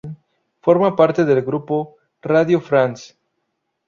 Forma 0.63 0.95
parte 0.95 1.25
del 1.25 1.43
grupo 1.43 1.97
"Radio 2.23 2.59
France". 2.59 3.15